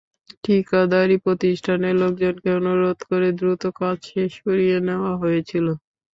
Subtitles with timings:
[0.43, 5.65] ঠিকাদারি প্রতিষ্ঠানের লোকজনকে অনুরোধ করে দ্রুত কাজ শেষ করিয়ে নেওয়া হয়েছিল।